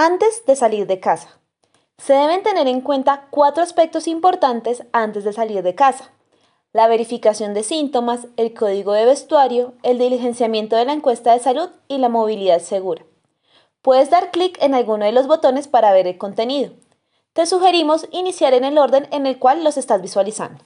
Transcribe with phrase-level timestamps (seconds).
[0.00, 1.40] Antes de salir de casa.
[1.96, 6.12] Se deben tener en cuenta cuatro aspectos importantes antes de salir de casa.
[6.72, 11.70] La verificación de síntomas, el código de vestuario, el diligenciamiento de la encuesta de salud
[11.88, 13.04] y la movilidad segura.
[13.82, 16.74] Puedes dar clic en alguno de los botones para ver el contenido.
[17.32, 20.62] Te sugerimos iniciar en el orden en el cual los estás visualizando.